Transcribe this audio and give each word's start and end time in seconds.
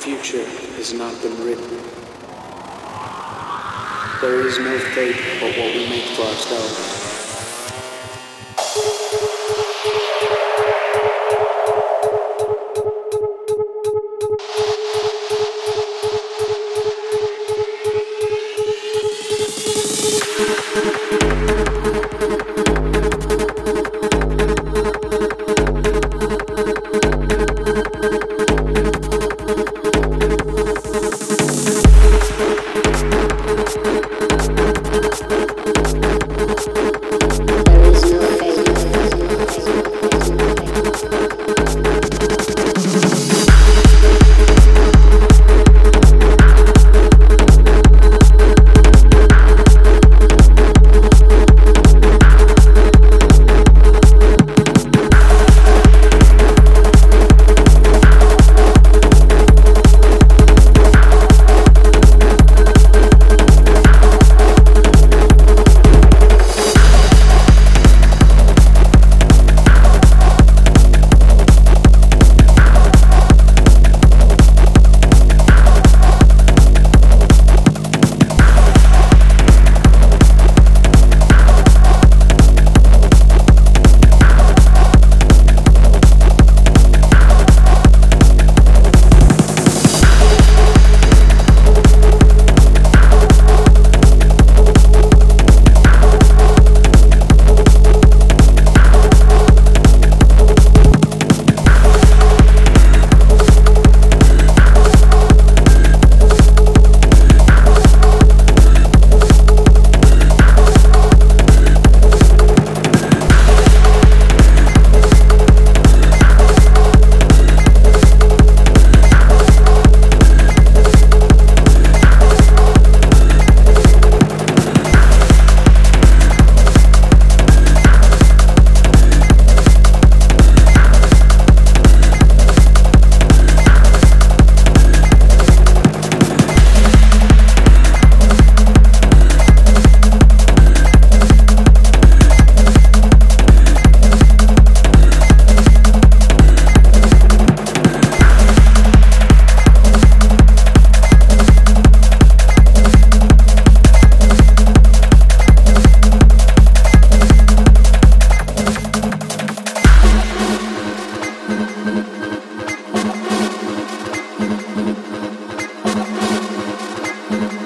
future 0.00 0.42
has 0.78 0.94
not 0.94 1.12
been 1.20 1.36
written. 1.44 1.68
There 4.22 4.46
is 4.46 4.58
no 4.58 4.78
fate 4.94 5.16
but 5.40 5.54
what 5.58 5.74
we 5.74 5.90
make 5.90 6.04
for 6.16 6.22
ourselves. 6.22 6.99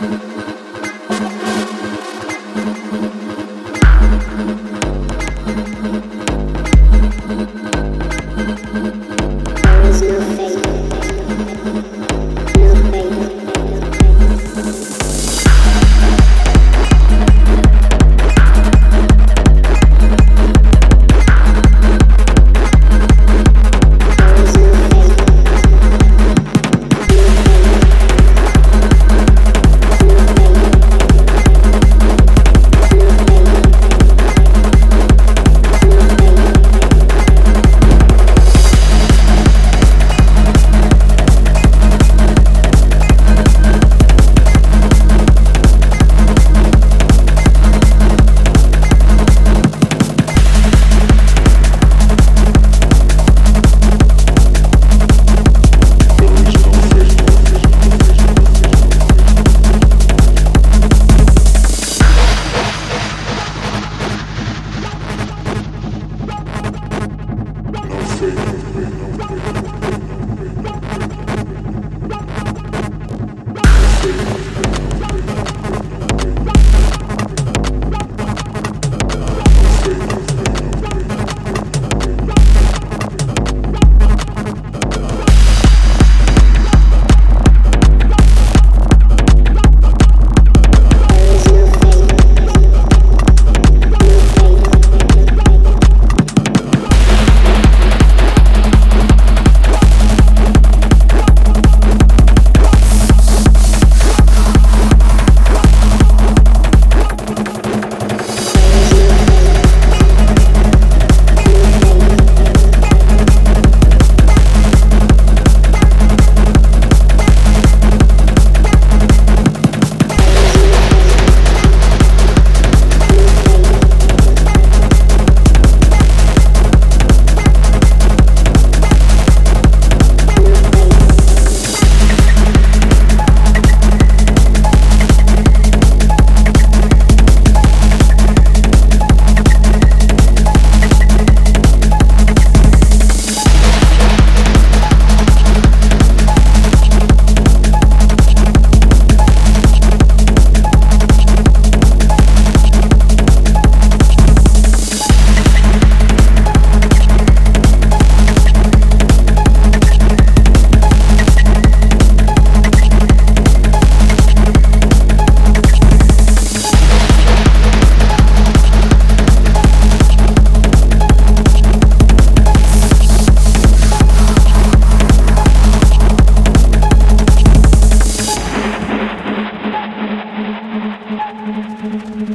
No 0.05 0.19
fate. 0.19 0.54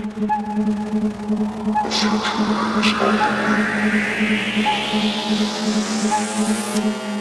Thank 0.01 0.17
you. 7.03 7.18